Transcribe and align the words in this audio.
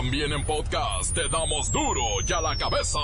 También 0.00 0.32
en 0.32 0.42
podcast 0.46 1.14
te 1.14 1.28
damos 1.28 1.70
duro 1.70 2.00
y 2.26 2.32
a 2.32 2.40
la 2.40 2.56
cabeza. 2.56 2.98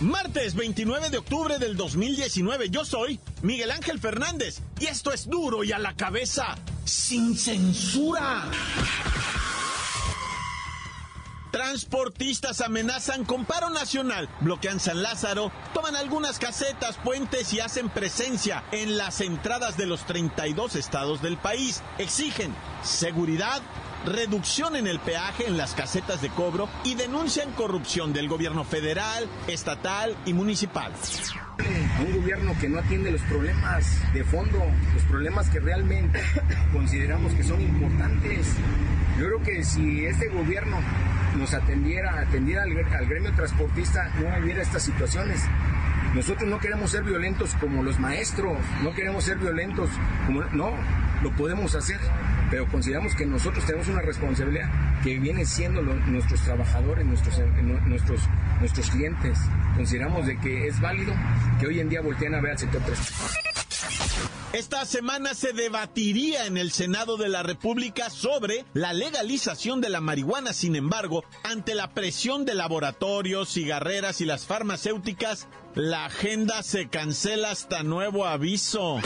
Martes 0.00 0.54
29 0.54 1.10
de 1.10 1.18
octubre 1.18 1.58
del 1.58 1.76
2019. 1.76 2.70
Yo 2.70 2.84
soy 2.84 3.18
Miguel 3.42 3.72
Ángel 3.72 3.98
Fernández 3.98 4.60
y 4.78 4.86
esto 4.86 5.10
es 5.10 5.28
duro 5.28 5.64
y 5.64 5.72
a 5.72 5.80
la 5.80 5.96
cabeza, 5.96 6.54
sin 6.84 7.36
censura. 7.36 8.44
Transportistas 11.52 12.62
amenazan 12.62 13.26
con 13.26 13.44
paro 13.44 13.68
nacional, 13.68 14.26
bloquean 14.40 14.80
San 14.80 15.02
Lázaro, 15.02 15.52
toman 15.74 15.96
algunas 15.96 16.38
casetas, 16.38 16.96
puentes 16.96 17.52
y 17.52 17.60
hacen 17.60 17.90
presencia 17.90 18.64
en 18.72 18.96
las 18.96 19.20
entradas 19.20 19.76
de 19.76 19.84
los 19.84 20.06
32 20.06 20.76
estados 20.76 21.20
del 21.20 21.36
país. 21.36 21.82
Exigen 21.98 22.54
seguridad, 22.82 23.60
reducción 24.06 24.76
en 24.76 24.86
el 24.86 24.98
peaje 24.98 25.46
en 25.46 25.58
las 25.58 25.74
casetas 25.74 26.22
de 26.22 26.30
cobro 26.30 26.70
y 26.84 26.94
denuncian 26.94 27.52
corrupción 27.52 28.14
del 28.14 28.28
gobierno 28.28 28.64
federal, 28.64 29.28
estatal 29.46 30.16
y 30.24 30.32
municipal. 30.32 30.90
Un 32.00 32.16
gobierno 32.18 32.56
que 32.58 32.70
no 32.70 32.78
atiende 32.78 33.10
los 33.10 33.20
problemas 33.22 33.86
de 34.14 34.24
fondo, 34.24 34.58
los 34.94 35.02
problemas 35.04 35.50
que 35.50 35.60
realmente 35.60 36.18
consideramos 36.72 37.34
que 37.34 37.44
son 37.44 37.60
importantes. 37.60 38.46
Yo 39.18 39.26
creo 39.26 39.42
que 39.42 39.62
si 39.62 40.06
este 40.06 40.28
gobierno 40.28 40.78
nos 41.36 41.54
atendiera, 41.54 42.20
atendiera 42.20 42.62
al, 42.62 43.06
gremio 43.06 43.32
transportista, 43.34 44.10
no 44.20 44.42
hubiera 44.42 44.62
estas 44.62 44.82
situaciones. 44.82 45.42
Nosotros 46.14 46.48
no 46.48 46.58
queremos 46.58 46.90
ser 46.90 47.04
violentos 47.04 47.54
como 47.54 47.82
los 47.82 47.98
maestros, 47.98 48.58
no 48.82 48.92
queremos 48.92 49.24
ser 49.24 49.38
violentos 49.38 49.88
como... 50.26 50.42
No, 50.52 50.72
lo 51.22 51.30
podemos 51.36 51.74
hacer, 51.74 52.00
pero 52.50 52.66
consideramos 52.66 53.14
que 53.14 53.24
nosotros 53.24 53.64
tenemos 53.64 53.88
una 53.88 54.02
responsabilidad 54.02 54.68
que 55.02 55.18
viene 55.18 55.46
siendo 55.46 55.80
nuestros 55.80 56.42
trabajadores, 56.42 57.06
nuestros, 57.06 57.40
nuestros, 57.86 58.28
nuestros 58.60 58.90
clientes. 58.90 59.38
Consideramos 59.76 60.26
de 60.26 60.36
que 60.38 60.66
es 60.66 60.80
válido 60.80 61.14
que 61.60 61.68
hoy 61.68 61.80
en 61.80 61.88
día 61.88 62.00
volteen 62.00 62.34
a 62.34 62.40
ver 62.40 62.52
al 62.52 62.58
sector 62.58 62.82
transporte. 62.82 63.38
Esta 64.52 64.84
semana 64.84 65.32
se 65.32 65.54
debatiría 65.54 66.44
en 66.44 66.58
el 66.58 66.72
Senado 66.72 67.16
de 67.16 67.30
la 67.30 67.42
República 67.42 68.10
sobre 68.10 68.66
la 68.74 68.92
legalización 68.92 69.80
de 69.80 69.88
la 69.88 70.02
marihuana. 70.02 70.52
Sin 70.52 70.76
embargo, 70.76 71.24
ante 71.42 71.74
la 71.74 71.94
presión 71.94 72.44
de 72.44 72.54
laboratorios, 72.54 73.48
cigarreras 73.48 74.20
y 74.20 74.26
las 74.26 74.44
farmacéuticas, 74.44 75.48
la 75.74 76.04
agenda 76.04 76.62
se 76.62 76.90
cancela 76.90 77.50
hasta 77.50 77.82
nuevo 77.82 78.26
aviso. 78.26 79.00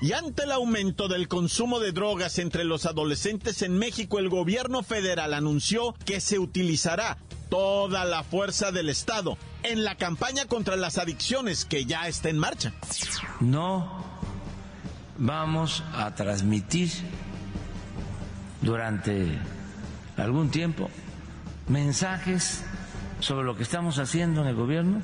Y 0.00 0.12
ante 0.12 0.42
el 0.42 0.52
aumento 0.52 1.06
del 1.06 1.28
consumo 1.28 1.78
de 1.78 1.92
drogas 1.92 2.40
entre 2.40 2.64
los 2.64 2.84
adolescentes 2.84 3.62
en 3.62 3.78
México, 3.78 4.18
el 4.18 4.28
gobierno 4.28 4.82
federal 4.82 5.34
anunció 5.34 5.94
que 6.04 6.20
se 6.20 6.40
utilizará 6.40 7.18
toda 7.48 8.04
la 8.04 8.22
fuerza 8.22 8.72
del 8.72 8.88
Estado 8.88 9.36
en 9.62 9.84
la 9.84 9.96
campaña 9.96 10.46
contra 10.46 10.76
las 10.76 10.98
adicciones 10.98 11.64
que 11.64 11.84
ya 11.84 12.08
está 12.08 12.28
en 12.28 12.38
marcha. 12.38 12.72
No 13.40 14.04
vamos 15.18 15.82
a 15.94 16.14
transmitir 16.14 16.90
durante 18.62 19.38
algún 20.16 20.50
tiempo 20.50 20.90
mensajes 21.68 22.64
sobre 23.20 23.44
lo 23.44 23.56
que 23.56 23.62
estamos 23.62 23.98
haciendo 23.98 24.42
en 24.42 24.48
el 24.48 24.54
gobierno, 24.54 25.02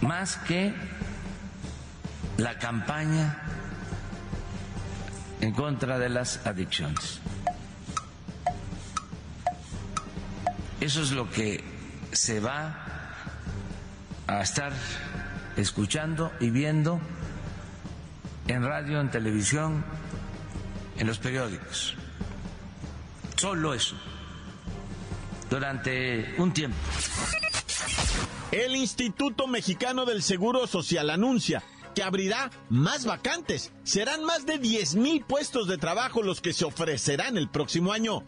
más 0.00 0.36
que 0.36 0.74
la 2.38 2.58
campaña 2.58 3.42
en 5.40 5.52
contra 5.52 5.98
de 5.98 6.08
las 6.08 6.46
adicciones. 6.46 7.21
Eso 10.82 11.00
es 11.00 11.12
lo 11.12 11.30
que 11.30 11.62
se 12.10 12.40
va 12.40 12.76
a 14.26 14.42
estar 14.42 14.72
escuchando 15.56 16.32
y 16.40 16.50
viendo 16.50 17.00
en 18.48 18.64
radio, 18.64 19.00
en 19.00 19.08
televisión, 19.08 19.84
en 20.98 21.06
los 21.06 21.20
periódicos. 21.20 21.94
Solo 23.36 23.74
eso, 23.74 23.94
durante 25.48 26.34
un 26.38 26.52
tiempo. 26.52 26.76
El 28.50 28.74
Instituto 28.74 29.46
Mexicano 29.46 30.04
del 30.04 30.20
Seguro 30.20 30.66
Social 30.66 31.10
anuncia 31.10 31.62
que 31.94 32.02
abrirá 32.02 32.50
más 32.70 33.04
vacantes. 33.04 33.72
Serán 33.84 34.24
más 34.24 34.46
de 34.46 34.58
10 34.58 34.96
mil 34.96 35.24
puestos 35.24 35.68
de 35.68 35.78
trabajo 35.78 36.24
los 36.24 36.40
que 36.40 36.52
se 36.52 36.64
ofrecerán 36.64 37.38
el 37.38 37.48
próximo 37.48 37.92
año. 37.92 38.24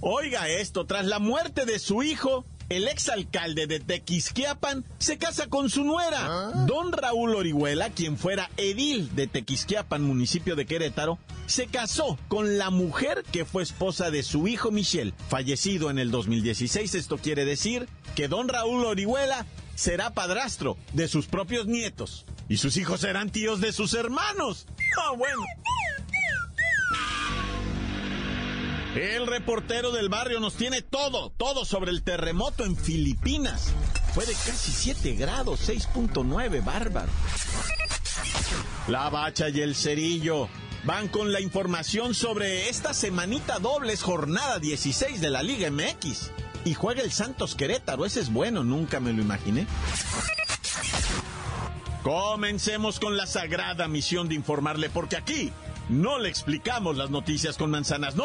Oiga 0.00 0.48
esto, 0.48 0.86
tras 0.86 1.06
la 1.06 1.18
muerte 1.18 1.64
de 1.64 1.78
su 1.78 2.02
hijo, 2.02 2.44
el 2.68 2.88
exalcalde 2.88 3.66
de 3.66 3.80
Tequisquiapan 3.80 4.84
se 4.98 5.18
casa 5.18 5.46
con 5.48 5.70
su 5.70 5.84
nuera. 5.84 6.52
Don 6.66 6.92
Raúl 6.92 7.34
Orihuela, 7.34 7.90
quien 7.90 8.18
fuera 8.18 8.50
edil 8.56 9.14
de 9.14 9.26
Tequisquiapan, 9.26 10.02
municipio 10.02 10.56
de 10.56 10.66
Querétaro, 10.66 11.18
se 11.46 11.66
casó 11.66 12.18
con 12.28 12.58
la 12.58 12.70
mujer 12.70 13.24
que 13.30 13.44
fue 13.44 13.62
esposa 13.62 14.10
de 14.10 14.22
su 14.22 14.48
hijo 14.48 14.70
Michel, 14.70 15.14
fallecido 15.28 15.90
en 15.90 15.98
el 15.98 16.10
2016. 16.10 16.94
Esto 16.94 17.18
quiere 17.18 17.44
decir 17.44 17.88
que 18.14 18.28
don 18.28 18.48
Raúl 18.48 18.84
Orihuela 18.84 19.46
será 19.76 20.10
padrastro 20.10 20.76
de 20.92 21.06
sus 21.06 21.26
propios 21.26 21.66
nietos. 21.66 22.26
Y 22.48 22.58
sus 22.58 22.76
hijos 22.76 23.00
serán 23.00 23.30
tíos 23.30 23.60
de 23.60 23.72
sus 23.72 23.94
hermanos. 23.94 24.66
Ah, 24.98 25.12
bueno. 25.16 25.42
El 28.96 29.26
reportero 29.26 29.92
del 29.92 30.08
barrio 30.08 30.40
nos 30.40 30.54
tiene 30.54 30.80
todo, 30.80 31.30
todo 31.36 31.66
sobre 31.66 31.90
el 31.90 32.02
terremoto 32.02 32.64
en 32.64 32.78
Filipinas. 32.78 33.74
Fue 34.14 34.24
de 34.24 34.32
casi 34.32 34.72
7 34.72 35.16
grados, 35.16 35.68
6.9, 35.68 36.64
bárbaro. 36.64 37.12
La 38.88 39.10
bacha 39.10 39.50
y 39.50 39.60
el 39.60 39.74
cerillo 39.74 40.48
van 40.84 41.08
con 41.08 41.30
la 41.30 41.42
información 41.42 42.14
sobre 42.14 42.70
esta 42.70 42.94
semanita 42.94 43.58
dobles, 43.58 44.02
jornada 44.02 44.60
16 44.60 45.20
de 45.20 45.28
la 45.28 45.42
Liga 45.42 45.70
MX. 45.70 46.30
Y 46.64 46.72
juega 46.72 47.02
el 47.02 47.12
Santos 47.12 47.54
Querétaro, 47.54 48.06
ese 48.06 48.20
es 48.20 48.32
bueno, 48.32 48.64
nunca 48.64 48.98
me 48.98 49.12
lo 49.12 49.20
imaginé. 49.20 49.66
Comencemos 52.02 52.98
con 52.98 53.18
la 53.18 53.26
sagrada 53.26 53.88
misión 53.88 54.28
de 54.28 54.36
informarle, 54.36 54.88
porque 54.88 55.16
aquí 55.16 55.52
no 55.90 56.18
le 56.18 56.30
explicamos 56.30 56.96
las 56.96 57.10
noticias 57.10 57.58
con 57.58 57.70
manzanas, 57.70 58.16
no, 58.16 58.24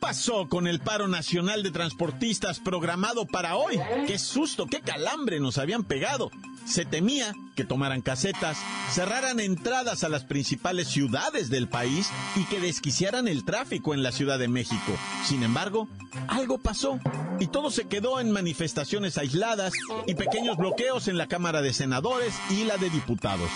Pasó 0.00 0.48
con 0.48 0.66
el 0.66 0.80
paro 0.80 1.06
nacional 1.06 1.62
de 1.62 1.70
transportistas 1.70 2.58
programado 2.58 3.26
para 3.26 3.54
hoy? 3.56 3.78
¡Qué 4.06 4.18
susto, 4.18 4.66
qué 4.66 4.80
calambre 4.80 5.38
nos 5.38 5.58
habían 5.58 5.84
pegado! 5.84 6.30
Se 6.64 6.84
temía 6.84 7.34
que 7.56 7.64
tomaran 7.64 8.00
casetas, 8.00 8.58
cerraran 8.90 9.40
entradas 9.40 10.04
a 10.04 10.08
las 10.08 10.24
principales 10.24 10.88
ciudades 10.88 11.50
del 11.50 11.68
país 11.68 12.10
y 12.36 12.44
que 12.44 12.60
desquiciaran 12.60 13.28
el 13.28 13.44
tráfico 13.44 13.92
en 13.92 14.02
la 14.02 14.12
Ciudad 14.12 14.38
de 14.38 14.48
México. 14.48 14.92
Sin 15.24 15.42
embargo, 15.42 15.88
algo 16.28 16.58
pasó 16.58 16.98
y 17.38 17.48
todo 17.48 17.70
se 17.70 17.88
quedó 17.88 18.20
en 18.20 18.30
manifestaciones 18.30 19.18
aisladas 19.18 19.72
y 20.06 20.14
pequeños 20.14 20.56
bloqueos 20.56 21.08
en 21.08 21.18
la 21.18 21.26
Cámara 21.26 21.60
de 21.62 21.72
Senadores 21.72 22.34
y 22.50 22.64
la 22.64 22.76
de 22.76 22.90
Diputados. 22.90 23.50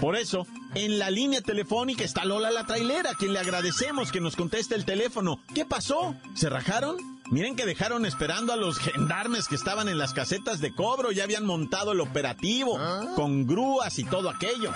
Por 0.00 0.16
eso, 0.16 0.46
en 0.74 0.98
la 0.98 1.10
línea 1.10 1.42
telefónica 1.42 2.04
está 2.04 2.24
Lola 2.24 2.50
la 2.50 2.64
trailera, 2.64 3.10
a 3.10 3.14
quien 3.14 3.34
le 3.34 3.38
agradecemos 3.38 4.10
que 4.10 4.20
nos 4.20 4.34
conteste 4.34 4.74
el 4.74 4.86
teléfono. 4.86 5.42
¿Qué 5.54 5.66
pasó? 5.66 6.14
¿Se 6.34 6.48
rajaron? 6.48 6.96
Miren 7.26 7.54
que 7.54 7.66
dejaron 7.66 8.06
esperando 8.06 8.54
a 8.54 8.56
los 8.56 8.78
gendarmes 8.78 9.46
que 9.46 9.56
estaban 9.56 9.88
en 9.88 9.98
las 9.98 10.14
casetas 10.14 10.60
de 10.60 10.74
cobro, 10.74 11.12
ya 11.12 11.24
habían 11.24 11.44
montado 11.44 11.92
el 11.92 12.00
operativo, 12.00 12.80
con 13.14 13.46
grúas 13.46 13.98
y 13.98 14.04
todo 14.04 14.30
aquello. 14.30 14.72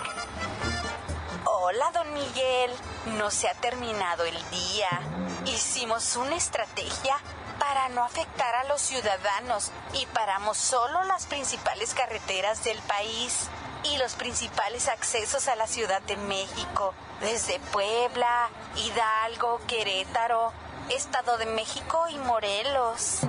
Hola, 1.46 1.90
don 1.94 2.12
Miguel. 2.12 2.70
No 3.18 3.30
se 3.30 3.48
ha 3.48 3.54
terminado 3.54 4.24
el 4.24 4.36
día. 4.50 5.00
Hicimos 5.46 6.16
una 6.16 6.36
estrategia 6.36 7.16
para 7.58 7.88
no 7.88 8.04
afectar 8.04 8.54
a 8.56 8.64
los 8.68 8.82
ciudadanos 8.82 9.70
y 9.94 10.04
paramos 10.06 10.58
solo 10.58 11.02
las 11.04 11.24
principales 11.26 11.94
carreteras 11.94 12.62
del 12.62 12.78
país 12.80 13.48
y 13.84 13.98
los 13.98 14.14
principales 14.14 14.88
accesos 14.88 15.48
a 15.48 15.56
la 15.56 15.66
Ciudad 15.66 16.02
de 16.02 16.16
México, 16.16 16.94
desde 17.20 17.60
Puebla, 17.72 18.48
Hidalgo, 18.76 19.60
Querétaro, 19.66 20.52
Estado 20.90 21.38
de 21.38 21.46
México 21.46 22.04
y 22.10 22.18
Morelos. 22.18 23.20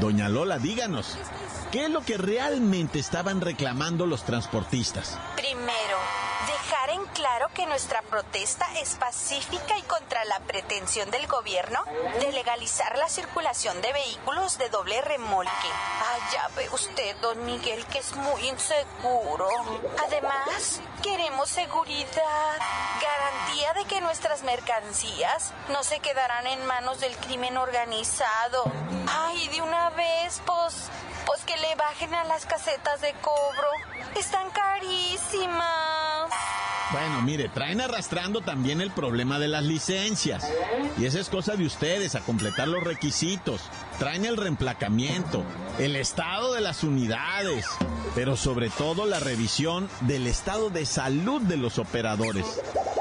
Doña 0.00 0.28
Lola, 0.28 0.58
díganos, 0.58 1.16
¿qué 1.72 1.84
es 1.84 1.90
lo 1.90 2.02
que 2.02 2.18
realmente 2.18 2.98
estaban 2.98 3.40
reclamando 3.40 4.06
los 4.06 4.24
transportistas? 4.24 5.18
Primero, 5.36 5.98
en 6.90 7.04
claro 7.06 7.48
que 7.54 7.66
nuestra 7.66 8.02
protesta 8.02 8.66
es 8.78 8.94
pacífica 8.96 9.78
y 9.78 9.82
contra 9.82 10.24
la 10.24 10.40
pretensión 10.40 11.10
del 11.10 11.26
gobierno 11.26 11.82
de 12.20 12.32
legalizar 12.32 12.96
la 12.98 13.08
circulación 13.08 13.80
de 13.82 13.92
vehículos 13.92 14.58
de 14.58 14.68
doble 14.68 15.00
remolque. 15.00 15.50
Ah, 15.72 16.30
ya 16.32 16.48
ve 16.56 16.68
usted, 16.70 17.16
don 17.16 17.44
Miguel, 17.44 17.84
que 17.86 17.98
es 17.98 18.14
muy 18.16 18.48
inseguro. 18.48 19.48
Además, 20.06 20.80
queremos 21.02 21.48
seguridad, 21.48 22.58
garantía 23.00 23.72
de 23.74 23.84
que 23.86 24.00
nuestras 24.00 24.42
mercancías 24.42 25.52
no 25.68 25.82
se 25.82 26.00
quedarán 26.00 26.46
en 26.46 26.64
manos 26.66 27.00
del 27.00 27.16
crimen 27.16 27.56
organizado. 27.56 28.70
Ay, 29.08 29.48
de 29.48 29.62
una 29.62 29.90
vez, 29.90 30.40
pues, 30.44 30.90
pues 31.24 31.44
que 31.44 31.56
le 31.56 31.74
bajen 31.74 32.14
a 32.14 32.24
las 32.24 32.46
casetas 32.46 33.00
de 33.00 33.12
cobro. 33.14 33.70
Están 34.14 34.50
carísimas. 34.50 35.95
Bueno, 36.92 37.20
mire, 37.22 37.48
traen 37.48 37.80
arrastrando 37.80 38.40
también 38.42 38.80
el 38.80 38.92
problema 38.92 39.38
de 39.38 39.48
las 39.48 39.64
licencias. 39.64 40.48
Y 40.96 41.04
esa 41.04 41.18
es 41.18 41.28
cosa 41.28 41.56
de 41.56 41.66
ustedes, 41.66 42.14
a 42.14 42.20
completar 42.20 42.68
los 42.68 42.84
requisitos. 42.84 43.62
Traen 43.98 44.24
el 44.24 44.36
reemplacamiento, 44.36 45.42
el 45.78 45.96
estado 45.96 46.54
de 46.54 46.60
las 46.60 46.84
unidades, 46.84 47.66
pero 48.14 48.36
sobre 48.36 48.70
todo 48.70 49.04
la 49.04 49.18
revisión 49.18 49.88
del 50.02 50.28
estado 50.28 50.70
de 50.70 50.86
salud 50.86 51.42
de 51.42 51.56
los 51.56 51.78
operadores. 51.78 52.46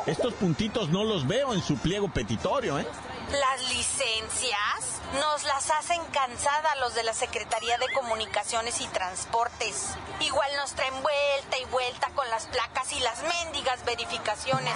Estos 0.08 0.34
puntitos 0.34 0.90
no 0.90 1.04
los 1.04 1.28
veo 1.28 1.54
en 1.54 1.62
su 1.62 1.78
pliego 1.78 2.08
petitorio, 2.10 2.80
¿eh? 2.80 2.88
Las 3.32 3.70
licencias 3.70 5.02
nos 5.20 5.44
las 5.46 5.72
hacen 5.72 6.00
cansada 6.12 6.76
los 6.80 6.94
de 6.94 7.04
la 7.04 7.14
Secretaría 7.14 7.78
de 7.78 7.92
Comunicaciones 7.94 8.80
y 8.82 8.88
Transportes. 8.88 9.90
Igual 10.20 10.50
nos 10.58 10.74
traen 10.74 10.94
vuelta 11.02 11.58
y 11.60 11.66
vuelta 11.72 12.10
con 12.14 12.30
las 12.30 12.46
placas 12.46 12.94
y 12.94 13.00
las 13.00 13.24
mendigas 13.24 13.84
verificaciones. 13.84 14.74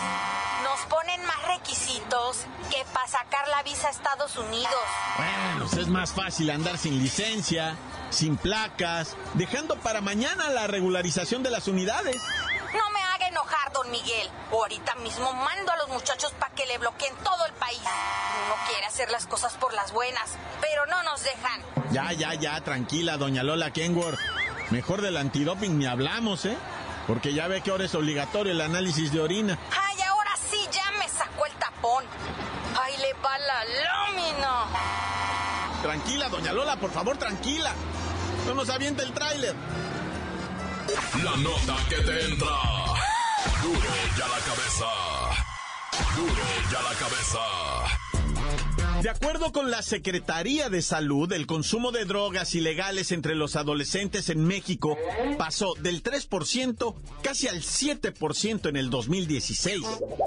Nos 0.63 0.79
ponen 0.87 1.23
más 1.25 1.41
requisitos 1.43 2.37
que 2.71 2.83
para 2.93 3.07
sacar 3.07 3.47
la 3.49 3.61
visa 3.63 3.87
a 3.87 3.91
Estados 3.91 4.35
Unidos. 4.35 4.81
Bueno, 5.17 5.67
pues 5.69 5.81
es 5.81 5.87
más 5.87 6.11
fácil 6.11 6.49
andar 6.49 6.77
sin 6.77 6.97
licencia, 6.97 7.75
sin 8.09 8.35
placas, 8.35 9.15
dejando 9.35 9.75
para 9.77 10.01
mañana 10.01 10.49
la 10.49 10.65
regularización 10.67 11.43
de 11.43 11.51
las 11.51 11.67
unidades. 11.67 12.17
Enojar, 13.39 13.71
don 13.73 13.89
Miguel. 13.91 14.29
Ahorita 14.51 14.95
mismo 14.95 15.31
mando 15.31 15.71
a 15.71 15.77
los 15.77 15.89
muchachos 15.89 16.33
para 16.39 16.53
que 16.55 16.65
le 16.65 16.77
bloqueen 16.77 17.15
todo 17.23 17.45
el 17.45 17.53
país. 17.53 17.79
Uno 18.45 18.55
quiere 18.67 18.85
hacer 18.85 19.09
las 19.11 19.27
cosas 19.27 19.53
por 19.53 19.73
las 19.73 19.93
buenas, 19.93 20.31
pero 20.59 20.85
no 20.87 21.01
nos 21.03 21.23
dejan. 21.23 21.61
Ya, 21.91 22.11
ya, 22.11 22.33
ya, 22.33 22.59
tranquila, 22.61 23.17
doña 23.17 23.43
Lola 23.43 23.71
Kenworth. 23.71 24.19
Mejor 24.71 25.01
del 25.01 25.15
antidoping 25.17 25.77
ni 25.77 25.85
hablamos, 25.85 26.45
¿eh? 26.45 26.57
Porque 27.07 27.33
ya 27.33 27.47
ve 27.47 27.61
que 27.61 27.71
ahora 27.71 27.85
es 27.85 27.95
obligatorio 27.95 28.51
el 28.51 28.61
análisis 28.61 29.11
de 29.13 29.21
orina. 29.21 29.57
Ay, 29.71 30.01
ahora 30.01 30.31
sí 30.49 30.59
ya 30.71 30.91
me 30.99 31.07
sacó 31.07 31.45
el 31.45 31.53
tapón. 31.53 32.03
Ay, 32.79 32.97
le 32.97 33.13
va 33.13 33.37
la 33.37 33.63
lámina. 33.63 34.65
Tranquila, 35.81 36.27
doña 36.27 36.51
Lola, 36.51 36.75
por 36.75 36.91
favor, 36.91 37.17
tranquila. 37.17 37.73
No 38.45 38.53
nos 38.53 38.69
avienta 38.69 39.03
el 39.03 39.13
tráiler. 39.13 39.55
La 41.23 41.37
nota 41.37 41.77
que 41.87 41.95
te 41.97 42.25
entra. 42.25 42.68
Duro 43.61 43.79
ya 44.17 44.27
la 44.27 44.39
cabeza. 44.39 44.85
Duro 46.15 46.43
ya 46.71 46.81
la 46.81 46.95
cabeza. 46.95 47.39
De 49.01 49.09
acuerdo 49.09 49.53
con 49.53 49.71
la 49.71 49.81
Secretaría 49.81 50.69
de 50.69 50.81
Salud, 50.81 51.31
el 51.31 51.47
consumo 51.47 51.91
de 51.91 52.03
drogas 52.03 52.53
ilegales 52.53 53.13
entre 53.13 53.33
los 53.33 53.55
adolescentes 53.55 54.29
en 54.29 54.43
México 54.43 54.97
pasó 55.37 55.73
del 55.75 56.03
3% 56.03 56.95
casi 57.23 57.47
al 57.47 57.61
7% 57.61 58.67
en 58.67 58.75
el 58.75 58.89
2016. 58.89 59.85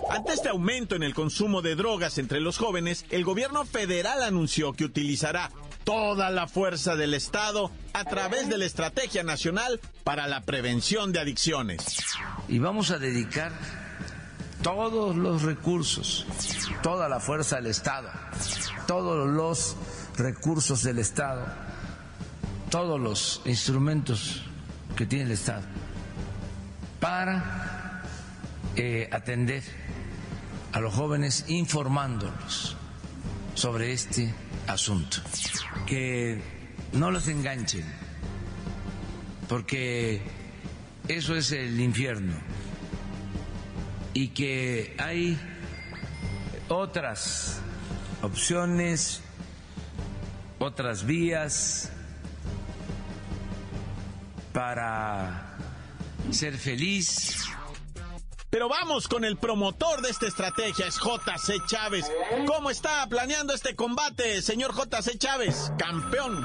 Ante 0.08 0.32
este 0.32 0.48
aumento 0.48 0.96
en 0.96 1.02
el 1.02 1.12
consumo 1.12 1.60
de 1.60 1.74
drogas 1.74 2.16
entre 2.16 2.40
los 2.40 2.56
jóvenes, 2.56 3.04
el 3.10 3.24
gobierno 3.24 3.66
federal 3.66 4.22
anunció 4.22 4.72
que 4.72 4.84
utilizará 4.86 5.50
toda 5.84 6.30
la 6.30 6.46
fuerza 6.46 6.96
del 6.96 7.14
Estado 7.14 7.70
a 7.92 8.04
través 8.04 8.48
de 8.48 8.58
la 8.58 8.64
Estrategia 8.64 9.22
Nacional 9.22 9.80
para 10.04 10.26
la 10.26 10.42
Prevención 10.42 11.12
de 11.12 11.20
Adicciones. 11.20 11.98
Y 12.48 12.58
vamos 12.58 12.90
a 12.90 12.98
dedicar 12.98 13.52
todos 14.62 15.16
los 15.16 15.42
recursos, 15.42 16.26
toda 16.82 17.08
la 17.08 17.20
fuerza 17.20 17.56
del 17.56 17.66
Estado, 17.66 18.10
todos 18.86 19.28
los 19.28 19.76
recursos 20.16 20.82
del 20.82 20.98
Estado, 20.98 21.46
todos 22.70 23.00
los 23.00 23.42
instrumentos 23.44 24.42
que 24.96 25.06
tiene 25.06 25.24
el 25.24 25.32
Estado 25.32 25.62
para 27.00 28.02
eh, 28.76 29.08
atender 29.12 29.62
a 30.72 30.80
los 30.80 30.94
jóvenes 30.94 31.44
informándolos 31.48 32.76
sobre 33.54 33.92
este 33.92 34.32
asunto. 34.66 35.18
Que 35.86 36.40
no 36.92 37.10
los 37.10 37.28
enganchen, 37.28 37.84
porque 39.48 40.22
eso 41.08 41.34
es 41.36 41.52
el 41.52 41.80
infierno. 41.80 42.34
Y 44.14 44.28
que 44.28 44.94
hay 44.98 45.38
otras 46.68 47.60
opciones, 48.22 49.20
otras 50.58 51.04
vías 51.04 51.90
para 54.52 55.56
ser 56.30 56.56
feliz. 56.56 57.36
Pero 58.52 58.68
vamos 58.68 59.08
con 59.08 59.24
el 59.24 59.38
promotor 59.38 60.02
de 60.02 60.10
esta 60.10 60.26
estrategia, 60.26 60.86
es 60.86 60.96
JC 60.96 61.64
Chávez. 61.66 62.04
¿Cómo 62.46 62.68
está 62.68 63.06
planeando 63.06 63.54
este 63.54 63.74
combate, 63.74 64.42
señor 64.42 64.74
JC 64.74 65.16
Chávez, 65.16 65.72
campeón? 65.78 66.38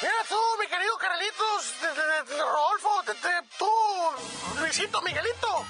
Mira 0.00 0.14
tú, 0.26 0.36
mi 0.58 0.66
querido 0.68 0.96
Carlitos, 0.96 1.74
Rodolfo, 2.30 3.02
tú, 3.58 4.58
Luisito, 4.58 5.02
Miguelito. 5.02 5.66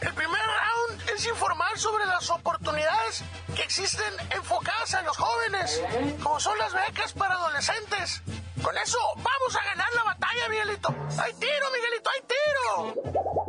El 0.00 0.14
primer 0.14 0.40
round 0.40 1.10
es 1.10 1.26
informar 1.26 1.78
sobre 1.78 2.06
las 2.06 2.30
oportunidades 2.30 3.24
que 3.54 3.62
existen 3.62 4.14
enfocadas 4.30 4.94
en 4.94 5.04
los 5.04 5.18
jóvenes, 5.18 5.82
como 6.22 6.40
son 6.40 6.56
las 6.56 6.72
becas 6.72 7.12
para 7.12 7.34
adolescentes. 7.34 8.22
Con 8.62 8.78
eso 8.78 8.98
vamos 9.16 9.54
a 9.54 9.64
ganar 9.64 9.92
la 9.92 10.04
batalla, 10.04 10.48
Miguelito. 10.48 10.88
¡Hay 11.18 11.34
tiro, 11.34 11.70
Miguelito! 11.70 11.83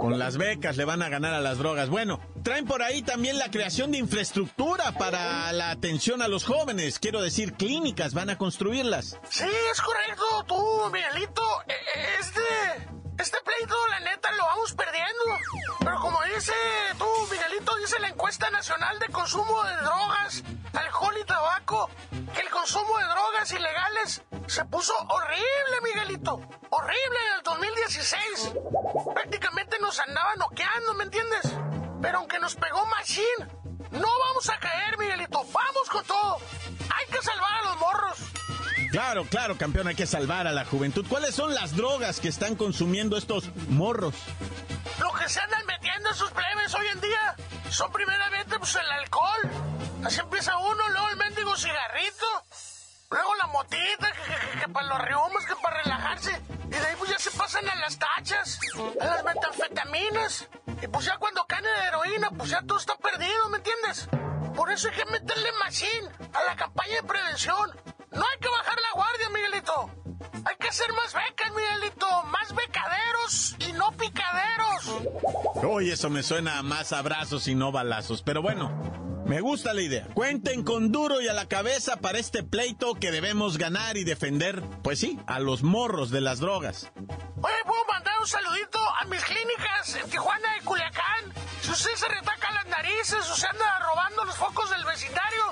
Con 0.06 0.20
las 0.20 0.38
becas 0.38 0.78
le 0.78 0.86
van 0.86 1.02
a 1.02 1.10
ganar 1.10 1.34
a 1.34 1.42
las 1.42 1.58
drogas. 1.58 1.90
Bueno, 1.90 2.20
traen 2.44 2.66
por 2.68 2.84
ahí 2.84 3.02
también 3.02 3.40
la 3.40 3.50
creación 3.50 3.92
de 3.92 3.98
infraestructura 3.98 4.92
para 4.92 5.52
la 5.52 5.72
atención 5.72 6.22
a 6.22 6.28
los 6.28 6.46
jóvenes. 6.46 7.00
Quiero 7.00 7.24
decir, 7.24 7.54
clínicas, 7.54 8.14
van 8.14 8.30
a 8.30 8.38
construirlas. 8.38 9.20
Sí, 9.32 9.48
es 9.72 9.82
correcto, 9.82 10.24
tú, 10.48 10.92
Miguelito. 10.92 11.42
Este, 12.20 12.42
este 13.18 13.38
pleito, 13.44 13.76
la 13.90 14.00
neta, 14.02 14.32
lo 14.34 14.44
vamos 14.44 14.74
perdiendo. 14.74 15.24
Pero 15.80 16.00
como 16.00 16.20
dice 16.36 16.54
tú, 17.00 17.06
dice 17.86 18.00
la 18.00 18.08
encuesta 18.08 18.50
nacional 18.50 18.98
de 18.98 19.10
consumo 19.10 19.64
de 19.64 19.76
drogas, 19.76 20.44
alcohol 20.74 21.14
y 21.22 21.24
tabaco, 21.24 21.88
que 22.34 22.42
el 22.42 22.50
consumo 22.50 22.98
de 22.98 23.06
drogas 23.06 23.52
ilegales 23.52 24.24
se 24.48 24.66
puso 24.66 24.92
horrible, 25.08 25.82
Miguelito. 25.84 26.42
Horrible 26.72 27.20
en 27.28 27.38
el 27.38 27.44
2016. 27.44 28.54
Prácticamente 29.14 29.78
nos 29.80 30.00
andaba 30.00 30.36
noqueando, 30.36 30.96
¿me 30.96 31.04
entiendes? 31.04 31.54
Pero 32.02 32.18
aunque 32.18 32.40
nos 32.40 32.56
pegó 32.56 32.84
Machine, 32.88 33.48
no 33.92 34.08
vamos 34.28 34.50
a 34.50 34.58
caer, 34.58 34.98
Miguelito. 34.98 35.46
Vamos 35.54 35.90
con 35.92 36.04
todo. 36.06 36.40
Hay 36.90 37.06
que 37.12 37.22
salvar 37.22 37.54
a 37.54 37.64
los 37.66 37.78
morros. 37.78 38.18
Claro, 38.90 39.26
claro, 39.26 39.58
campeón, 39.60 39.90
hay 39.90 39.96
que 39.96 40.08
salvar 40.08 40.48
a 40.48 40.54
la 40.54 40.66
juventud. 40.66 41.06
¿Cuáles 41.08 41.36
son 41.36 41.54
las 41.54 41.76
drogas 41.76 42.20
que 42.20 42.30
están 42.30 42.56
consumiendo 42.56 43.16
estos 43.16 43.56
morros? 43.70 44.16
Lo 45.00 45.14
que 45.14 45.30
se 45.30 45.40
andan 45.40 45.66
metiendo 45.68 46.10
en 46.10 46.16
sus 46.16 46.32
plebes 46.32 46.74
hoy 46.74 46.88
en 46.88 47.02
día 47.02 47.36
son 47.76 47.92
primeramente 47.92 48.58
pues 48.58 48.74
el 48.76 48.90
alcohol. 48.90 49.52
Así 50.06 50.20
empieza 50.22 50.58
uno, 50.58 50.90
luego 50.90 51.10
el 51.10 51.18
mendigo 51.18 51.58
cigarrito, 51.58 52.26
luego 53.10 53.36
la 53.36 53.48
motita, 53.48 54.12
que, 54.14 54.52
que, 54.52 54.60
que, 54.60 54.70
para 54.70 54.88
los 54.88 55.00
reumas, 55.00 55.46
que 55.46 55.56
para 55.58 55.82
relajarse. 55.84 56.42
Y 56.68 56.70
de 56.70 56.88
ahí 56.88 56.96
pues 56.98 57.12
ya 57.12 57.20
se 57.20 57.32
pasan 57.32 57.68
a 57.68 57.76
las 57.76 58.00
tachas, 58.00 58.60
a 59.02 59.06
las 59.06 59.24
metanfetaminas. 59.26 60.48
Y 60.82 60.88
pues 60.88 61.06
ya 61.06 61.18
cuando 61.18 61.46
caen 61.48 61.64
de 61.64 61.88
heroína, 61.88 62.30
pues 62.32 62.50
ya 62.50 62.62
todo 62.62 62.78
está 62.78 62.96
perdido, 62.96 63.50
¿me 63.50 63.58
entiendes? 63.58 64.08
Por 64.56 64.72
eso 64.72 64.88
hay 64.88 64.96
que 64.96 65.06
meterle 65.12 65.52
machín 65.64 66.10
a 66.34 66.44
la 66.44 66.56
campaña 66.56 66.96
de 66.96 67.04
prevención. 67.04 67.72
No 68.12 68.26
hay 68.26 68.40
que 68.40 68.50
bajar 68.50 68.80
la 68.80 68.92
guardia, 68.94 69.30
Miguelito. 69.30 70.05
Hay 70.44 70.56
que 70.60 70.68
hacer 70.68 70.88
más 70.94 71.14
becas, 71.14 71.52
Miguelito. 71.52 72.24
Más 72.26 72.54
becaderos 72.54 73.56
y 73.60 73.72
no 73.74 73.92
picaderos. 73.92 75.64
Uy, 75.64 75.92
eso 75.92 76.10
me 76.10 76.24
suena 76.24 76.60
a 76.60 76.64
más 76.64 76.92
abrazos 76.94 77.48
y 77.48 77.56
no 77.56 77.72
balazos. 77.72 78.22
Pero 78.22 78.42
bueno, 78.42 78.72
me 79.26 79.42
gusta 79.42 79.74
la 79.74 79.82
idea. 79.82 80.08
Cuenten 80.14 80.64
con 80.64 80.92
duro 80.92 81.22
y 81.22 81.28
a 81.28 81.34
la 81.34 81.48
cabeza 81.48 81.98
para 81.98 82.20
este 82.20 82.44
pleito 82.44 82.96
que 82.96 83.12
debemos 83.12 83.58
ganar 83.58 83.98
y 83.98 84.04
defender, 84.04 84.62
pues 84.84 85.00
sí, 85.00 85.20
a 85.28 85.40
los 85.40 85.64
morros 85.64 86.12
de 86.12 86.22
las 86.22 86.40
drogas. 86.40 86.92
Oye, 87.42 87.56
¿puedo 87.66 87.86
mandar 87.86 88.14
un 88.20 88.28
saludito 88.28 88.80
a 89.02 89.06
mis 89.06 89.24
clínicas 89.24 89.96
en 89.96 90.10
Tijuana 90.10 90.58
y 90.58 90.64
Culiacán? 90.64 91.34
Si 91.62 91.72
usted 91.72 91.96
se 91.96 92.08
retaca 92.08 92.52
las 92.52 92.68
narices 92.68 93.30
o 93.30 93.36
se 93.36 93.48
anda 93.48 93.80
robando 93.80 94.26
los 94.26 94.36
focos 94.36 94.70
del 94.70 94.86
vecindario, 94.86 95.44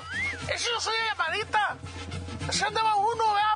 eso 0.54 0.68
yo 0.72 0.80
soy 0.80 0.94
llamadita. 1.08 1.76
Se 2.50 2.64
andaba 2.64 2.94
uno, 2.96 3.34
¿verdad? 3.34 3.43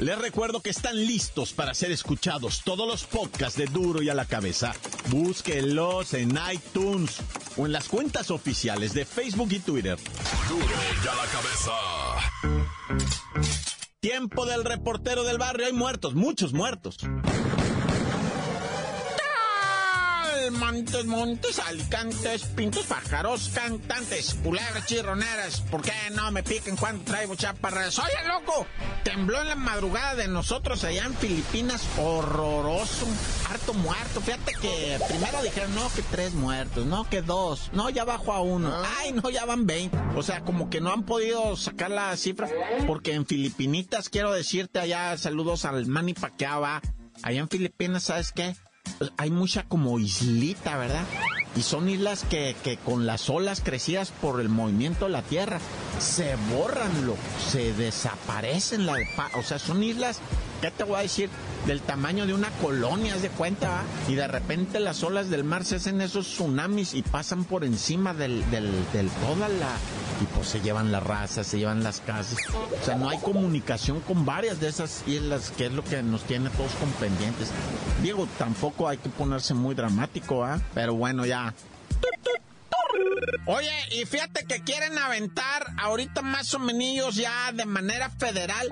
Les 0.00 0.18
recuerdo 0.18 0.60
que 0.60 0.70
están 0.70 0.96
listos 0.96 1.52
para 1.52 1.74
ser 1.74 1.92
escuchados 1.92 2.62
todos 2.64 2.88
los 2.88 3.04
podcasts 3.04 3.58
de 3.58 3.66
Duro 3.66 4.00
y 4.00 4.08
a 4.08 4.14
la 4.14 4.24
cabeza. 4.24 4.72
Búsquenlos 5.10 6.14
en 6.14 6.38
iTunes 6.50 7.18
o 7.58 7.66
en 7.66 7.72
las 7.72 7.86
cuentas 7.86 8.30
oficiales 8.30 8.94
de 8.94 9.04
Facebook 9.04 9.48
y 9.52 9.58
Twitter. 9.58 9.98
Duro 10.48 10.64
y 10.64 11.06
a 11.06 11.14
la 11.14 11.26
cabeza. 11.26 11.72
Tiempo 14.00 14.46
del 14.46 14.64
reportero 14.64 15.22
del 15.22 15.36
barrio. 15.36 15.66
Hay 15.66 15.74
muertos, 15.74 16.14
muchos 16.14 16.54
muertos. 16.54 16.96
Montes, 20.50 21.06
montes, 21.06 21.58
alicantes, 21.58 22.44
pintos, 22.44 22.86
pájaros, 22.86 23.50
cantantes, 23.54 24.34
culebras, 24.42 24.86
chirroneras. 24.86 25.60
¿Por 25.62 25.82
qué 25.82 25.92
no 26.14 26.30
me 26.30 26.42
piquen 26.42 26.76
cuando 26.76 27.04
traigo 27.04 27.34
chaparras? 27.34 27.98
Oye, 27.98 28.28
loco, 28.28 28.66
tembló 29.04 29.40
en 29.40 29.48
la 29.48 29.54
madrugada 29.54 30.14
de 30.14 30.28
nosotros 30.28 30.84
allá 30.84 31.04
en 31.04 31.14
Filipinas. 31.14 31.82
Horroroso, 31.98 33.06
harto 33.48 33.74
muerto. 33.74 34.20
Fíjate 34.20 34.52
que 34.60 34.98
primero 35.08 35.42
dijeron, 35.42 35.74
no, 35.74 35.90
que 35.94 36.02
tres 36.02 36.34
muertos, 36.34 36.86
no, 36.86 37.08
que 37.08 37.22
dos, 37.22 37.70
no, 37.72 37.90
ya 37.90 38.04
bajó 38.04 38.32
a 38.32 38.40
uno. 38.40 38.72
Ay, 38.98 39.12
no, 39.12 39.30
ya 39.30 39.44
van 39.44 39.66
20. 39.66 39.96
O 40.16 40.22
sea, 40.22 40.42
como 40.42 40.70
que 40.70 40.80
no 40.80 40.92
han 40.92 41.04
podido 41.04 41.56
sacar 41.56 41.90
la 41.90 42.16
cifra, 42.16 42.48
porque 42.86 43.14
en 43.14 43.26
Filipinitas, 43.26 44.08
quiero 44.08 44.32
decirte 44.32 44.80
allá, 44.80 45.16
saludos 45.16 45.64
al 45.64 45.86
Manny 45.86 46.14
Pacquiao, 46.14 46.64
allá 47.22 47.40
en 47.40 47.48
Filipinas, 47.48 48.04
¿sabes 48.04 48.32
qué? 48.32 48.54
Hay 49.16 49.30
mucha 49.30 49.64
como 49.64 49.98
islita, 49.98 50.76
¿verdad? 50.76 51.04
Y 51.56 51.62
son 51.62 51.88
islas 51.88 52.24
que, 52.28 52.54
que, 52.62 52.76
con 52.76 53.06
las 53.06 53.28
olas 53.28 53.60
crecidas 53.60 54.12
por 54.20 54.40
el 54.40 54.48
movimiento 54.48 55.06
de 55.06 55.12
la 55.12 55.22
tierra 55.22 55.58
se 55.98 56.36
borran, 56.52 57.06
loco, 57.06 57.18
se 57.50 57.72
desaparecen. 57.72 58.86
La, 58.86 58.96
o 59.34 59.42
sea, 59.42 59.58
son 59.58 59.82
islas, 59.82 60.20
¿qué 60.60 60.70
te 60.70 60.84
voy 60.84 60.96
a 60.96 61.02
decir? 61.02 61.28
Del 61.66 61.80
tamaño 61.82 62.26
de 62.26 62.34
una 62.34 62.50
colonia, 62.62 63.14
haz 63.14 63.22
de 63.22 63.28
cuenta. 63.28 63.82
Y 64.08 64.14
de 64.14 64.26
repente 64.26 64.80
las 64.80 65.02
olas 65.02 65.30
del 65.30 65.44
mar 65.44 65.64
se 65.64 65.76
hacen 65.76 66.00
esos 66.00 66.26
tsunamis 66.26 66.94
y 66.94 67.02
pasan 67.02 67.44
por 67.44 67.64
encima 67.64 68.14
del, 68.14 68.48
del, 68.50 68.72
del 68.92 69.08
toda 69.10 69.48
la... 69.48 69.76
Y 70.22 70.24
pues 70.34 70.48
se 70.48 70.60
llevan 70.60 70.90
las 70.92 71.02
razas, 71.02 71.46
se 71.46 71.58
llevan 71.58 71.82
las 71.82 72.00
casas. 72.00 72.38
O 72.80 72.84
sea, 72.84 72.96
no 72.96 73.08
hay 73.08 73.18
comunicación 73.18 74.00
con 74.00 74.24
varias 74.26 74.60
de 74.60 74.68
esas 74.68 75.02
islas, 75.06 75.52
que 75.56 75.66
es 75.66 75.72
lo 75.72 75.84
que 75.84 76.02
nos 76.02 76.22
tiene 76.24 76.50
todos 76.50 76.72
con 76.72 76.90
pendientes. 76.92 77.50
Diego, 78.02 78.26
tampoco 78.38 78.88
hay 78.88 78.98
que 78.98 79.08
ponerse 79.08 79.54
muy 79.54 79.74
dramático, 79.74 80.44
¿ah? 80.44 80.60
Pero 80.74 80.94
bueno, 80.94 81.24
ya. 81.24 81.54
Oye, 83.46 83.72
y 83.92 84.04
fíjate 84.04 84.44
que 84.46 84.62
quieren 84.62 84.96
aventar 84.98 85.66
ahorita 85.78 86.22
más 86.22 86.54
o 86.54 86.58
menos 86.58 87.16
ya 87.16 87.52
de 87.52 87.66
manera 87.66 88.10
federal 88.10 88.68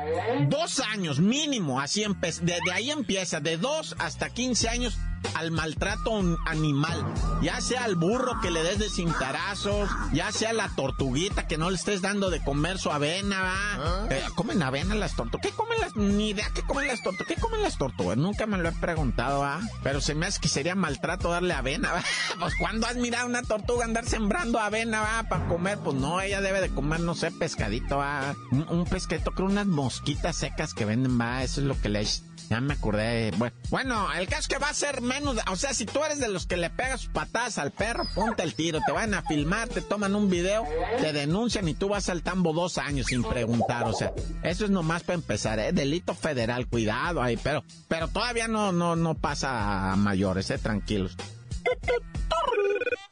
dos 0.48 0.80
años 0.80 1.20
mínimo, 1.20 1.80
así 1.80 2.04
desde 2.20 2.72
ahí 2.72 2.90
empieza, 2.90 3.40
de 3.40 3.56
dos 3.56 3.94
hasta 3.98 4.30
15 4.30 4.68
años 4.68 4.98
al 5.34 5.50
maltrato 5.50 6.20
animal, 6.46 7.04
ya 7.42 7.60
sea 7.60 7.84
al 7.84 7.96
burro 7.96 8.40
que 8.40 8.50
le 8.50 8.62
des 8.62 8.78
de 8.78 8.88
cintarazos, 8.90 9.88
ya 10.12 10.32
sea 10.32 10.52
la 10.52 10.68
tortuguita 10.68 11.46
que 11.46 11.58
no 11.58 11.70
le 11.70 11.76
estés 11.76 12.02
dando 12.02 12.30
de 12.30 12.42
comer 12.42 12.78
su 12.78 12.90
avena, 12.90 13.42
¿va? 13.42 14.06
Eh, 14.10 14.22
¿Comen 14.34 14.62
avena 14.62 14.94
las 14.94 15.14
tortugas? 15.14 15.46
¿Qué 15.46 15.52
comen 15.52 15.78
las? 15.80 15.96
Ni 15.96 16.30
idea 16.30 16.50
qué 16.54 16.62
comen 16.62 16.86
las 16.86 17.02
tortugas. 17.02 17.28
¿Qué 17.28 17.40
comen 17.40 17.62
las 17.62 17.78
tortugas? 17.78 18.16
Nunca 18.16 18.46
me 18.46 18.58
lo 18.58 18.68
he 18.68 18.72
preguntado, 18.72 19.40
¿va? 19.40 19.60
Pero 19.82 20.00
se 20.00 20.14
me 20.14 20.26
hace 20.26 20.40
que 20.40 20.48
sería 20.48 20.74
maltrato 20.74 21.30
darle 21.30 21.54
avena, 21.54 21.92
¿va? 21.94 22.02
Pues 22.40 22.54
cuando 22.58 22.86
has 22.86 22.96
mirado 22.96 23.24
a 23.24 23.28
una 23.28 23.42
tortuga 23.42 23.84
andar 23.84 24.06
sembrando 24.06 24.58
avena, 24.58 25.00
¿va? 25.00 25.22
Para 25.28 25.46
comer, 25.46 25.78
pues 25.78 25.96
no, 25.96 26.20
ella 26.20 26.40
debe 26.40 26.60
de 26.60 26.70
comer, 26.70 27.00
no 27.00 27.14
sé, 27.14 27.30
pescadito, 27.30 27.98
¿va? 27.98 28.34
Un, 28.50 28.66
un 28.68 28.84
pescadito, 28.84 29.32
creo 29.32 29.48
unas 29.48 29.66
mosquitas 29.66 30.36
secas 30.36 30.74
que 30.74 30.84
venden, 30.84 31.20
¿va? 31.20 31.42
Eso 31.42 31.60
es 31.60 31.66
lo 31.66 31.80
que 31.80 31.88
le 31.88 32.00
ya 32.48 32.60
me 32.60 32.74
acordé. 32.74 33.30
Bueno, 33.36 33.54
bueno, 33.70 34.12
el 34.14 34.26
caso 34.26 34.42
es 34.42 34.48
que 34.48 34.58
va 34.58 34.68
a 34.68 34.74
ser 34.74 35.00
menos. 35.00 35.36
O 35.50 35.56
sea, 35.56 35.74
si 35.74 35.86
tú 35.86 36.02
eres 36.04 36.18
de 36.18 36.28
los 36.28 36.46
que 36.46 36.56
le 36.56 36.70
pegas 36.70 37.06
patadas 37.06 37.58
al 37.58 37.70
perro, 37.70 38.04
ponte 38.14 38.42
el 38.42 38.54
tiro. 38.54 38.80
Te 38.86 38.92
van 38.92 39.14
a 39.14 39.22
filmar, 39.22 39.68
te 39.68 39.80
toman 39.80 40.14
un 40.14 40.30
video, 40.30 40.64
te 41.00 41.12
denuncian 41.12 41.68
y 41.68 41.74
tú 41.74 41.88
vas 41.88 42.08
al 42.08 42.22
tambo 42.22 42.52
dos 42.52 42.78
años 42.78 43.06
sin 43.06 43.22
preguntar. 43.22 43.84
O 43.84 43.92
sea, 43.92 44.12
eso 44.42 44.64
es 44.64 44.70
nomás 44.70 45.02
para 45.02 45.14
empezar, 45.14 45.58
¿eh? 45.58 45.72
Delito 45.72 46.14
federal, 46.14 46.66
cuidado 46.66 47.22
ahí. 47.22 47.36
Pero, 47.36 47.64
pero 47.88 48.08
todavía 48.08 48.48
no, 48.48 48.72
no, 48.72 48.96
no 48.96 49.14
pasa 49.14 49.92
a 49.92 49.96
mayores, 49.96 50.50
¿eh? 50.50 50.58
Tranquilos. 50.58 51.16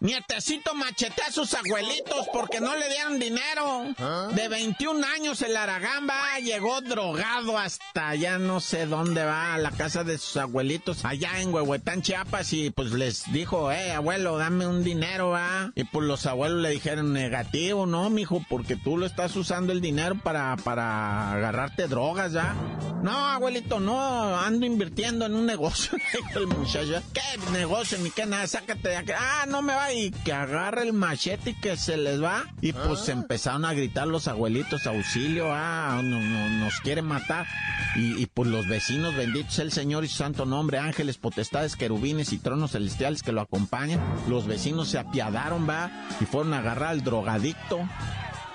Nietecito 0.00 0.74
machetea 0.74 1.26
a 1.26 1.32
sus 1.32 1.54
abuelitos 1.54 2.28
porque 2.32 2.60
no 2.60 2.76
le 2.76 2.88
dieron 2.88 3.18
dinero. 3.18 3.86
De 4.34 4.48
21 4.48 5.04
años 5.06 5.42
el 5.42 5.56
Aragamba 5.56 6.38
llegó 6.40 6.80
drogado 6.80 7.58
hasta 7.58 8.08
allá 8.10 8.38
no 8.38 8.60
sé 8.60 8.86
dónde 8.86 9.24
va, 9.24 9.54
a 9.54 9.58
la 9.58 9.70
casa 9.70 10.04
de 10.04 10.18
sus 10.18 10.36
abuelitos, 10.36 11.04
allá 11.04 11.40
en 11.40 11.52
Huehuetán, 11.52 12.02
Chiapas, 12.02 12.52
y 12.52 12.70
pues 12.70 12.92
les 12.92 13.30
dijo, 13.32 13.72
eh, 13.72 13.92
abuelo, 13.92 14.38
dame 14.38 14.66
un 14.66 14.84
dinero, 14.84 15.30
va. 15.30 15.72
Y 15.74 15.84
pues 15.84 16.06
los 16.06 16.26
abuelos 16.26 16.62
le 16.62 16.70
dijeron, 16.70 17.12
negativo, 17.12 17.86
no, 17.86 18.10
mijo, 18.10 18.44
porque 18.48 18.76
tú 18.76 18.98
lo 18.98 19.06
estás 19.06 19.34
usando 19.36 19.72
el 19.72 19.80
dinero 19.80 20.16
para, 20.22 20.56
para 20.56 21.32
agarrarte 21.32 21.88
drogas, 21.88 22.32
¿ya? 22.32 22.54
No, 23.02 23.12
abuelito, 23.12 23.80
no, 23.80 24.36
ando 24.36 24.66
invirtiendo 24.66 25.26
en 25.26 25.34
un 25.34 25.46
negocio, 25.46 25.96
el 26.34 26.46
muchacho. 26.46 27.02
¿Qué 27.12 27.50
negocio 27.52 27.98
ni 27.98 28.10
qué 28.10 28.26
nada? 28.26 28.46
Sácate 28.46 28.88
de 28.88 28.96
aquí. 28.96 29.12
Ah, 29.18 29.46
no 29.48 29.62
me 29.62 29.74
va 29.74 29.92
y 29.92 30.10
que 30.10 30.32
agarre 30.32 30.82
el 30.82 30.92
machete 30.92 31.50
y 31.50 31.54
que 31.54 31.76
se 31.76 31.96
les 31.96 32.22
va. 32.22 32.44
Y 32.60 32.72
pues 32.72 33.08
empezaron 33.08 33.64
a 33.64 33.72
gritar 33.72 34.06
los 34.06 34.28
abuelitos, 34.28 34.86
auxilio, 34.86 35.46
ah, 35.50 36.00
no, 36.02 36.20
no, 36.20 36.48
nos 36.48 36.80
quiere 36.80 37.02
matar. 37.02 37.46
Y, 37.94 38.22
y, 38.22 38.26
pues 38.26 38.48
los 38.48 38.68
vecinos, 38.68 39.16
benditos 39.16 39.58
el 39.58 39.72
Señor 39.72 40.04
y 40.04 40.08
su 40.08 40.16
santo 40.16 40.44
nombre, 40.44 40.78
ángeles, 40.78 41.16
potestades, 41.16 41.76
querubines 41.76 42.32
y 42.32 42.38
tronos 42.38 42.72
celestiales 42.72 43.22
que 43.22 43.32
lo 43.32 43.40
acompañan. 43.40 44.00
Los 44.28 44.46
vecinos 44.46 44.88
se 44.88 44.98
apiadaron, 44.98 45.68
va, 45.68 45.90
y 46.20 46.26
fueron 46.26 46.52
a 46.54 46.58
agarrar 46.58 46.90
al 46.90 47.04
drogadicto 47.04 47.88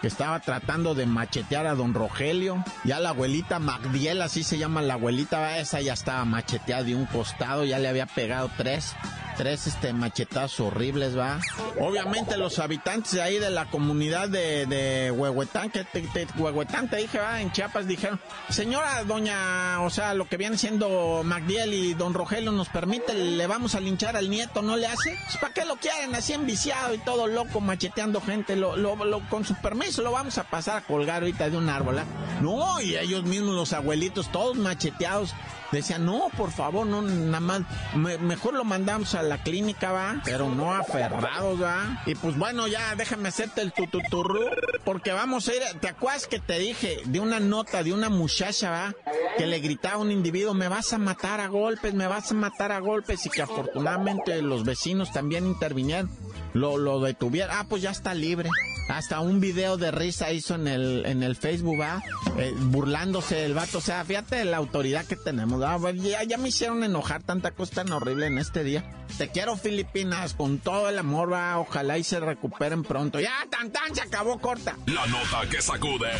que 0.01 0.07
estaba 0.07 0.39
tratando 0.39 0.95
de 0.95 1.05
machetear 1.05 1.67
a 1.67 1.75
don 1.75 1.93
Rogelio. 1.93 2.63
Ya 2.83 2.99
la 2.99 3.09
abuelita 3.09 3.59
Magdiel, 3.59 4.21
así 4.21 4.43
se 4.43 4.57
llama 4.57 4.81
la 4.81 4.95
abuelita, 4.95 5.59
esa 5.59 5.79
ya 5.79 5.93
estaba 5.93 6.25
macheteada 6.25 6.83
de 6.83 6.95
un 6.95 7.05
costado, 7.05 7.63
ya 7.65 7.77
le 7.77 7.87
había 7.87 8.07
pegado 8.07 8.49
tres 8.57 8.95
tres 9.41 9.65
este 9.65 9.91
machetazos 9.91 10.59
horribles, 10.59 11.17
va. 11.17 11.39
Obviamente 11.79 12.37
los 12.37 12.59
habitantes 12.59 13.13
de 13.13 13.23
ahí 13.23 13.39
de 13.39 13.49
la 13.49 13.65
comunidad 13.65 14.29
de, 14.29 14.67
de 14.67 15.09
Huehuetán, 15.09 15.71
que 15.71 15.83
te, 15.83 16.01
te, 16.01 16.27
te 16.27 16.97
dije, 16.97 17.17
va, 17.17 17.41
en 17.41 17.51
Chiapas 17.51 17.87
dijeron, 17.87 18.19
señora 18.49 19.03
doña, 19.03 19.81
o 19.81 19.89
sea, 19.89 20.13
lo 20.13 20.27
que 20.27 20.37
viene 20.37 20.59
siendo 20.59 21.23
Magdiel 21.25 21.73
y 21.73 21.95
don 21.95 22.13
Rogelio 22.13 22.51
nos 22.51 22.69
permite, 22.69 23.15
le 23.15 23.47
vamos 23.47 23.73
a 23.73 23.79
linchar 23.79 24.15
al 24.15 24.29
nieto, 24.29 24.61
¿no 24.61 24.77
le 24.77 24.85
hace? 24.85 25.17
Pues, 25.25 25.37
¿Para 25.37 25.53
qué 25.55 25.65
lo 25.65 25.77
quieren 25.77 26.13
así 26.13 26.33
enviciado 26.33 26.93
y 26.93 26.99
todo 26.99 27.25
loco, 27.25 27.61
macheteando 27.61 28.21
gente? 28.21 28.55
Lo, 28.55 28.75
lo, 28.75 28.95
lo, 29.03 29.27
con 29.27 29.43
su 29.43 29.55
permiso 29.55 30.03
lo 30.03 30.11
vamos 30.11 30.37
a 30.37 30.43
pasar 30.43 30.77
a 30.77 30.81
colgar 30.81 31.23
ahorita 31.23 31.49
de 31.49 31.57
un 31.57 31.67
árbol, 31.67 31.97
¿eh? 31.97 32.03
No, 32.41 32.79
y 32.79 32.95
ellos 32.95 33.23
mismos, 33.23 33.55
los 33.55 33.73
abuelitos, 33.73 34.31
todos 34.31 34.55
macheteados. 34.55 35.33
Decía, 35.71 35.97
no, 35.97 36.27
por 36.35 36.51
favor, 36.51 36.85
no, 36.85 37.01
nada 37.01 37.39
más, 37.39 37.61
mejor 37.95 38.53
lo 38.53 38.65
mandamos 38.65 39.15
a 39.15 39.23
la 39.23 39.41
clínica, 39.41 39.91
va, 39.91 40.21
pero 40.25 40.49
no 40.49 40.73
aferrados, 40.73 41.61
va. 41.61 42.01
Y 42.05 42.15
pues 42.15 42.37
bueno, 42.37 42.67
ya 42.67 42.93
déjame 42.95 43.29
hacerte 43.29 43.61
el 43.61 43.71
tututurru, 43.71 44.49
porque 44.83 45.13
vamos 45.13 45.47
a 45.47 45.55
ir, 45.55 45.61
¿te 45.79 45.87
acuerdas 45.87 46.27
que 46.27 46.39
te 46.39 46.59
dije 46.59 47.01
de 47.05 47.19
una 47.21 47.39
nota 47.39 47.83
de 47.83 47.93
una 47.93 48.09
muchacha, 48.09 48.69
va, 48.69 48.95
que 49.37 49.47
le 49.47 49.59
gritaba 49.59 49.95
a 49.95 49.99
un 49.99 50.11
individuo, 50.11 50.53
me 50.53 50.67
vas 50.67 50.91
a 50.91 50.97
matar 50.97 51.39
a 51.39 51.47
golpes, 51.47 51.93
me 51.93 52.07
vas 52.07 52.31
a 52.31 52.35
matar 52.35 52.71
a 52.73 52.79
golpes, 52.79 53.25
y 53.25 53.29
que 53.29 53.41
afortunadamente 53.41 54.41
los 54.41 54.65
vecinos 54.65 55.13
también 55.13 55.45
intervinieron, 55.47 56.11
lo, 56.53 56.77
lo 56.77 56.99
detuvieron, 56.99 57.55
ah, 57.57 57.65
pues 57.69 57.81
ya 57.81 57.91
está 57.91 58.13
libre. 58.13 58.49
Hasta 58.91 59.21
un 59.21 59.39
video 59.39 59.77
de 59.77 59.89
risa 59.89 60.31
hizo 60.33 60.55
en 60.55 60.67
el, 60.67 61.05
en 61.05 61.23
el 61.23 61.37
Facebook, 61.37 61.79
¿va? 61.79 62.03
Eh, 62.37 62.53
burlándose 62.57 63.35
del 63.35 63.53
vato. 63.53 63.77
O 63.77 63.81
sea, 63.81 64.03
fíjate 64.03 64.43
la 64.43 64.57
autoridad 64.57 65.05
que 65.05 65.15
tenemos. 65.15 65.61
Ya, 65.95 66.23
ya, 66.23 66.37
me 66.37 66.49
hicieron 66.49 66.83
enojar 66.83 67.23
tanta 67.23 67.51
cosa 67.51 67.75
tan 67.75 67.91
horrible 67.93 68.25
en 68.25 68.37
este 68.37 68.65
día. 68.65 68.83
Te 69.17 69.29
quiero, 69.29 69.55
Filipinas, 69.55 70.33
con 70.33 70.59
todo 70.59 70.89
el 70.89 70.99
amor, 70.99 71.31
va. 71.31 71.57
Ojalá 71.57 71.97
y 71.97 72.03
se 72.03 72.19
recuperen 72.19 72.83
pronto. 72.83 73.19
Ya, 73.21 73.47
tan 73.49 73.71
tan, 73.71 73.95
se 73.95 74.01
acabó 74.01 74.39
corta. 74.39 74.75
La 74.87 75.05
nota 75.07 75.49
que 75.49 75.61
sacude. 75.61 76.11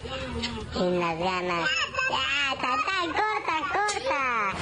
sin 0.73 0.99
las 0.99 1.19
ganas. 1.19 1.71
¡Ya! 2.11 2.61
¡Tan, 2.61 3.13
corta, 3.13 3.57
corta! 3.73 4.55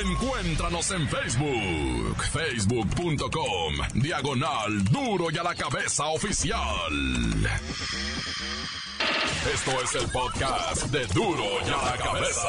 Encuéntranos 0.00 0.90
en 0.92 1.08
Facebook, 1.08 2.22
facebook.com, 2.32 3.74
diagonal 3.94 4.84
duro 4.84 5.30
y 5.30 5.38
a 5.38 5.42
la 5.42 5.54
cabeza 5.54 6.06
oficial. 6.06 6.60
Esto 9.52 9.82
es 9.82 9.94
el 10.02 10.08
podcast 10.10 10.84
de 10.86 11.06
duro 11.08 11.44
y 11.66 11.70
a 11.70 11.90
la 11.90 11.98
cabeza. 11.98 12.48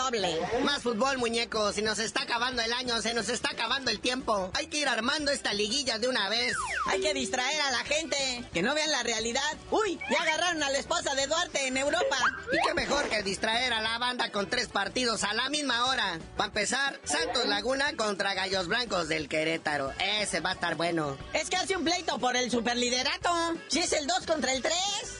Más 0.63 0.81
fútbol, 0.81 1.19
muñecos. 1.19 1.75
Si 1.75 1.83
nos 1.83 1.99
está 1.99 2.23
acabando 2.23 2.63
el 2.63 2.73
año, 2.73 2.99
se 3.03 3.13
nos 3.13 3.29
está 3.29 3.51
acabando 3.51 3.91
el 3.91 3.99
tiempo. 3.99 4.49
Hay 4.55 4.65
que 4.65 4.79
ir 4.79 4.87
armando 4.87 5.31
esta 5.31 5.53
liguilla 5.53 5.99
de 5.99 6.07
una 6.07 6.27
vez. 6.27 6.55
Hay 6.87 7.01
que 7.01 7.13
distraer 7.13 7.61
a 7.61 7.69
la 7.69 7.83
gente, 7.83 8.43
que 8.51 8.63
no 8.63 8.73
vean 8.73 8.89
la 8.89 9.03
realidad. 9.03 9.41
Uy, 9.69 9.99
ya 10.09 10.23
agarraron 10.23 10.63
a 10.63 10.71
la 10.71 10.79
esposa 10.79 11.13
de 11.13 11.27
Duarte 11.27 11.67
en 11.67 11.77
Europa. 11.77 12.17
Y 12.51 12.67
qué 12.67 12.73
mejor 12.73 13.09
que 13.09 13.21
distraer 13.21 13.73
a 13.73 13.81
la 13.81 13.99
banda 13.99 14.31
con 14.31 14.49
tres 14.49 14.69
partidos 14.69 15.23
a 15.23 15.35
la 15.35 15.49
misma 15.49 15.85
hora. 15.85 16.19
Para 16.35 16.47
empezar, 16.47 16.99
Santos 17.03 17.45
Laguna 17.45 17.95
contra 17.95 18.33
Gallos 18.33 18.67
Blancos 18.67 19.07
del 19.07 19.29
Querétaro. 19.29 19.93
Ese 19.99 20.39
va 20.39 20.51
a 20.51 20.53
estar 20.53 20.75
bueno. 20.75 21.15
Es 21.33 21.49
casi 21.51 21.75
un 21.75 21.83
pleito 21.83 22.17
por 22.17 22.35
el 22.35 22.49
superliderato. 22.49 23.29
Si 23.67 23.79
es 23.79 23.93
el 23.93 24.07
2 24.07 24.25
contra 24.25 24.51
el 24.51 24.63
3 24.63 24.73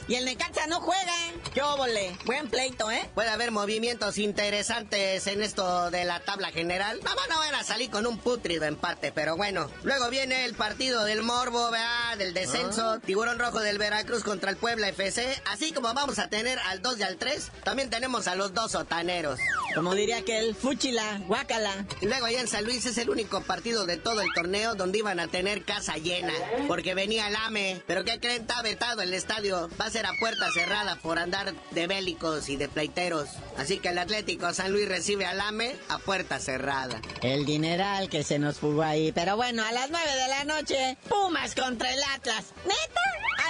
y 0.08 0.16
el 0.16 0.24
Necaxa 0.24 0.66
no 0.66 0.80
juega. 0.80 1.14
Yo 1.54 1.76
Buen 2.24 2.48
pleito, 2.48 2.90
¿eh? 2.90 3.08
Puede 3.14 3.28
haber 3.28 3.50
movimientos 3.50 4.18
interesantes 4.18 4.72
en 4.90 5.42
esto 5.42 5.90
de 5.90 6.04
la 6.04 6.20
tabla 6.20 6.50
general. 6.50 7.00
No, 7.04 7.10
no 7.28 7.38
van 7.38 7.54
a 7.54 7.64
salir 7.64 7.90
con 7.90 8.06
un 8.06 8.18
putrido 8.18 8.64
empate, 8.64 9.12
pero 9.12 9.36
bueno. 9.36 9.70
Luego 9.84 10.10
viene 10.10 10.44
el 10.44 10.54
partido 10.54 11.04
del 11.04 11.22
Morbo, 11.22 11.70
¿verdad? 11.70 12.18
Del 12.18 12.34
descenso. 12.34 12.90
Ah. 12.90 13.00
Tiburón 13.04 13.38
Rojo 13.38 13.60
del 13.60 13.78
Veracruz 13.78 14.22
contra 14.24 14.50
el 14.50 14.56
Puebla 14.56 14.88
FC. 14.88 15.40
Así 15.50 15.72
como 15.72 15.94
vamos 15.94 16.18
a 16.18 16.28
tener 16.28 16.58
al 16.58 16.82
2 16.82 16.98
y 16.98 17.02
al 17.04 17.16
3, 17.16 17.50
también 17.64 17.90
tenemos 17.90 18.26
a 18.26 18.34
los 18.34 18.54
dos 18.54 18.72
sotaneros. 18.72 19.38
Como 19.74 19.94
diría 19.94 20.24
que 20.24 20.38
el 20.38 20.54
Fúchila, 20.54 21.20
Guácala. 21.26 21.86
Y 22.00 22.06
luego 22.06 22.26
allá 22.26 22.40
en 22.40 22.48
San 22.48 22.64
Luis 22.64 22.84
es 22.84 22.98
el 22.98 23.08
único 23.08 23.40
partido 23.42 23.86
de 23.86 23.96
todo 23.96 24.20
el 24.20 24.32
torneo 24.34 24.74
donde 24.74 24.98
iban 24.98 25.20
a 25.20 25.28
tener 25.28 25.64
casa 25.64 25.96
llena. 25.96 26.32
Porque 26.66 26.94
venía 26.94 27.28
el 27.28 27.36
AME. 27.36 27.82
Pero 27.86 28.04
¿qué 28.04 28.18
creen? 28.18 28.42
Está 28.42 28.62
vetado 28.62 29.02
el 29.02 29.14
estadio. 29.14 29.70
Va 29.80 29.86
a 29.86 29.90
ser 29.90 30.06
a 30.06 30.12
puerta 30.18 30.50
cerrada 30.52 30.96
por 30.96 31.18
andar 31.18 31.54
de 31.70 31.86
bélicos 31.86 32.48
y 32.48 32.56
de 32.56 32.68
pleiteros. 32.68 33.28
Así 33.56 33.78
que 33.78 33.88
el 33.88 33.98
Atlético 33.98 34.52
Luis 34.68 34.88
recibe 34.88 35.26
al 35.26 35.40
AME 35.40 35.76
a 35.88 35.98
puerta 35.98 36.38
cerrada. 36.38 37.00
El 37.22 37.44
dineral 37.44 38.08
que 38.08 38.22
se 38.22 38.38
nos 38.38 38.58
fugó 38.58 38.82
ahí. 38.82 39.12
Pero 39.12 39.36
bueno, 39.36 39.64
a 39.64 39.72
las 39.72 39.90
nueve 39.90 40.10
de 40.10 40.28
la 40.28 40.44
noche, 40.44 40.96
Pumas 41.08 41.54
contra 41.54 41.92
el 41.92 42.00
Atlas. 42.14 42.46
¿Neta? 42.64 43.00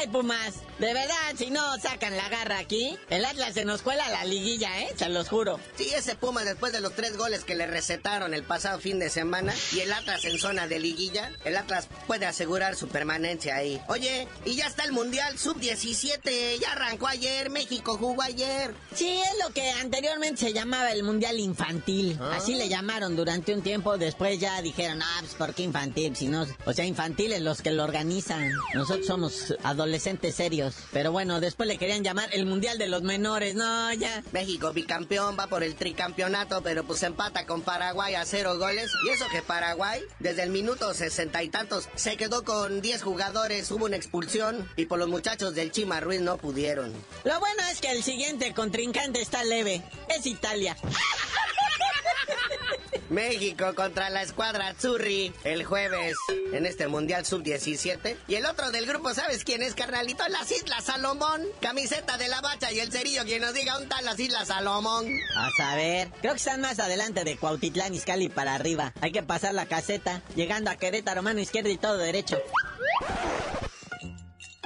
Ay, 0.02 0.08
Pumas. 0.08 0.54
De 0.80 0.92
verdad, 0.92 1.14
si 1.36 1.50
no 1.50 1.78
sacan 1.78 2.16
la 2.16 2.28
garra 2.28 2.58
aquí, 2.58 2.98
el 3.08 3.24
Atlas 3.24 3.54
se 3.54 3.64
nos 3.64 3.82
cuela 3.82 4.08
la 4.08 4.24
liguilla, 4.24 4.80
¿eh? 4.80 4.92
Se 4.96 5.08
los 5.08 5.28
juro. 5.28 5.60
Sí, 5.76 5.92
ese 5.94 6.16
Puma 6.16 6.42
después 6.42 6.72
de 6.72 6.80
los 6.80 6.96
tres 6.96 7.16
goles 7.16 7.44
que 7.44 7.54
le 7.54 7.68
recetaron 7.68 8.34
el 8.34 8.42
pasado 8.42 8.80
fin 8.80 8.98
de 8.98 9.08
semana 9.08 9.54
y 9.70 9.78
el 9.78 9.92
Atlas 9.92 10.24
en 10.24 10.40
zona 10.40 10.66
de 10.66 10.80
liguilla, 10.80 11.30
el 11.44 11.56
Atlas 11.56 11.86
puede 12.08 12.26
asegurar 12.26 12.74
su 12.74 12.88
permanencia 12.88 13.54
ahí. 13.54 13.80
Oye, 13.86 14.26
y 14.44 14.56
ya 14.56 14.66
está 14.66 14.82
el 14.82 14.90
Mundial 14.90 15.38
Sub-17, 15.38 16.58
ya 16.58 16.72
arrancó 16.72 17.06
ayer, 17.06 17.48
México 17.50 17.96
jugó 17.96 18.22
ayer. 18.22 18.74
Sí, 18.92 19.08
es 19.08 19.46
lo 19.46 19.54
que 19.54 19.70
anteriormente 19.70 20.46
se 20.46 20.52
llamaba 20.52 20.90
el 20.90 21.04
Mundial 21.04 21.38
Infantil. 21.38 22.18
Ah. 22.20 22.38
Así 22.38 22.56
le 22.56 22.68
llamaron 22.68 23.14
durante 23.14 23.54
un 23.54 23.62
tiempo, 23.62 23.98
después 23.98 24.40
ya 24.40 24.60
dijeron, 24.62 25.00
ah, 25.00 25.18
pues 25.20 25.34
¿por 25.34 25.54
qué 25.54 25.62
infantil? 25.62 26.16
Si 26.16 26.26
no, 26.26 26.44
o 26.64 26.72
sea, 26.72 26.84
infantiles 26.84 27.40
los 27.40 27.62
que 27.62 27.70
lo 27.70 27.84
organizan. 27.84 28.50
Nosotros 28.74 29.06
somos 29.06 29.54
adolescentes 29.62 29.91
serios. 30.00 30.40
ellos. 30.40 30.74
Pero 30.92 31.12
bueno, 31.12 31.40
después 31.40 31.68
le 31.68 31.78
querían 31.78 32.04
llamar 32.04 32.28
el 32.32 32.46
Mundial 32.46 32.78
de 32.78 32.88
los 32.88 33.02
Menores. 33.02 33.54
No, 33.54 33.92
ya. 33.92 34.22
México 34.32 34.72
bicampeón, 34.72 35.36
va 35.38 35.46
por 35.46 35.62
el 35.62 35.74
tricampeonato, 35.74 36.62
pero 36.62 36.84
pues 36.84 37.02
empata 37.02 37.46
con 37.46 37.62
Paraguay 37.62 38.14
a 38.14 38.24
cero 38.24 38.58
goles. 38.58 38.90
Y 39.06 39.10
eso 39.10 39.26
que 39.30 39.42
Paraguay, 39.42 40.02
desde 40.18 40.42
el 40.42 40.50
minuto 40.50 40.92
sesenta 40.94 41.42
y 41.42 41.48
tantos, 41.48 41.88
se 41.94 42.16
quedó 42.16 42.44
con 42.44 42.80
diez 42.80 43.02
jugadores, 43.02 43.70
hubo 43.70 43.86
una 43.86 43.96
expulsión 43.96 44.68
y 44.76 44.86
por 44.86 44.98
los 44.98 45.08
muchachos 45.08 45.54
del 45.54 45.72
Chima 45.72 46.00
Ruiz 46.00 46.20
no 46.20 46.36
pudieron. 46.38 46.92
Lo 47.24 47.38
bueno 47.40 47.62
es 47.70 47.80
que 47.80 47.90
el 47.90 48.02
siguiente 48.02 48.52
contrincante 48.54 49.20
está 49.20 49.44
leve. 49.44 49.82
Es 50.08 50.26
Italia. 50.26 50.76
México 53.10 53.74
contra 53.74 54.10
la 54.10 54.22
escuadra 54.22 54.68
Azzurri 54.68 55.32
el 55.44 55.64
jueves 55.64 56.16
en 56.52 56.66
este 56.66 56.88
Mundial 56.88 57.24
Sub-17. 57.24 58.16
Y 58.28 58.34
el 58.34 58.46
otro 58.46 58.70
del 58.70 58.86
grupo, 58.86 59.12
¿sabes 59.14 59.44
quién 59.44 59.62
es, 59.62 59.74
carnalito? 59.74 60.26
Las 60.28 60.50
Islas 60.50 60.84
Salomón. 60.84 61.42
Camiseta 61.60 62.16
de 62.16 62.28
la 62.28 62.40
bacha 62.40 62.72
y 62.72 62.80
el 62.80 62.92
cerillo, 62.92 63.24
quien 63.24 63.42
nos 63.42 63.54
diga 63.54 63.78
un 63.78 63.88
tal 63.88 64.04
las 64.04 64.18
Islas 64.18 64.48
Salomón. 64.48 65.06
A 65.36 65.50
saber, 65.56 66.10
creo 66.20 66.32
que 66.32 66.38
están 66.38 66.60
más 66.60 66.78
adelante 66.78 67.24
de 67.24 67.36
Cuautitlán 67.36 67.94
Izcalli 67.94 68.28
para 68.28 68.54
arriba. 68.54 68.92
Hay 69.00 69.12
que 69.12 69.22
pasar 69.22 69.54
la 69.54 69.66
caseta, 69.66 70.22
llegando 70.34 70.70
a 70.70 70.76
Querétaro, 70.76 71.22
mano 71.22 71.40
izquierda 71.40 71.70
y 71.70 71.78
todo 71.78 71.98
derecho. 71.98 72.38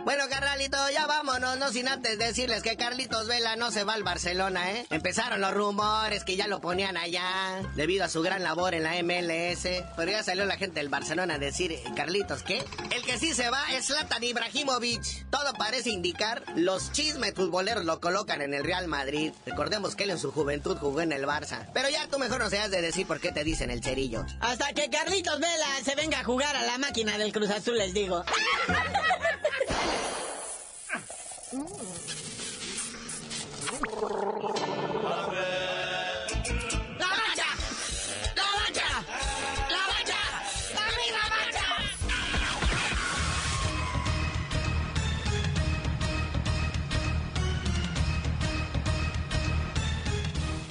Bueno, 0.07 0.29
carnalito, 0.31 0.77
ya 0.93 1.05
vámonos, 1.09 1.59
no 1.59 1.73
sin 1.73 1.89
antes 1.89 2.17
decirles 2.17 2.63
que 2.63 2.77
Carlitos 2.77 3.27
Vela 3.27 3.57
no 3.57 3.73
se 3.73 3.83
va 3.83 3.95
al 3.95 4.05
Barcelona, 4.05 4.71
¿eh? 4.71 4.87
Empezaron 4.91 5.41
los 5.41 5.53
rumores 5.53 6.23
que 6.23 6.37
ya 6.37 6.47
lo 6.47 6.61
ponían 6.61 6.97
allá, 6.97 7.61
debido 7.75 8.05
a 8.05 8.09
su 8.09 8.23
gran 8.23 8.45
labor 8.45 8.75
en 8.75 8.85
la 8.85 8.93
MLS, 9.03 9.67
pero 9.97 10.13
ya 10.13 10.23
salió 10.23 10.45
la 10.45 10.59
gente 10.59 10.79
del 10.79 10.91
Barcelona 10.91 11.35
a 11.35 11.39
decir, 11.39 11.73
eh, 11.73 11.83
Carlitos, 11.97 12.45
¿qué? 12.45 12.65
El 12.95 13.03
que 13.03 13.19
sí 13.19 13.35
se 13.35 13.51
va 13.51 13.73
es 13.73 13.87
Zlatan 13.87 14.23
Ibrahimovic. 14.23 15.29
Todo 15.29 15.53
parece 15.55 15.91
indicar, 15.91 16.45
los 16.55 16.93
chismes 16.93 17.35
futboleros 17.35 17.85
lo 17.85 18.01
colocan 18.01 18.43
en 18.43 18.55
el 18.55 18.63
Real 18.63 18.87
Madrid. 18.87 19.33
Recordemos 19.45 19.97
que 19.97 20.05
él 20.05 20.11
en 20.11 20.21
su 20.21 20.31
juventud 20.31 20.77
jugó 20.77 21.01
en 21.01 21.11
el 21.11 21.25
Barça. 21.25 21.67
Pero 21.75 21.89
ya 21.89 22.07
tú 22.07 22.21
mejor 22.21 22.39
no 22.39 22.49
seas 22.49 22.71
de 22.71 22.81
decir 22.81 23.09
por 23.09 23.19
qué 23.19 23.33
te 23.33 23.43
dicen 23.43 23.73
el 23.73 23.83
cerillo. 23.83 24.25
Hasta 24.39 24.73
que 24.73 24.89
Carlitos 24.89 25.41
Vela 25.41 25.67
se 25.85 25.97
venga 25.97 26.21
a 26.21 26.25
jugar 26.25 26.55
a 26.55 26.63
la 26.63 26.79
máquina 26.79 27.19
del 27.19 27.33
Cruz 27.33 27.51
Azul, 27.51 27.77
les 27.77 27.93
digo. 27.93 28.25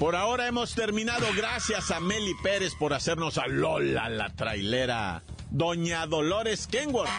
Por 0.05 0.15
ahora 0.15 0.45
hemos 0.45 0.75
terminado. 0.75 1.25
Gracias 1.35 1.89
a 1.89 1.99
Meli 1.99 2.35
Pérez 2.43 2.75
por 2.75 2.93
hacernos 2.93 3.39
a 3.39 3.47
Lola 3.47 4.07
la 4.07 4.29
trailera. 4.29 5.23
Doña 5.49 6.05
Dolores 6.05 6.67
Kenworth. 6.67 7.09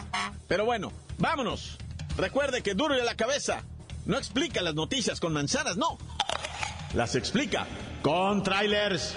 Pero 0.47 0.65
bueno, 0.65 0.93
vámonos. 1.19 1.79
Recuerde 2.17 2.63
que 2.63 2.75
duro 2.75 2.95
de 2.95 3.03
la 3.03 3.17
cabeza 3.17 3.65
no 4.05 4.17
explica 4.17 4.63
las 4.63 4.77
noticias 4.77 5.19
con 5.19 5.33
manzanas, 5.33 5.77
no. 5.77 5.99
Las 6.95 7.17
explica 7.17 7.67
con 8.03 8.45
trailers. 8.45 9.17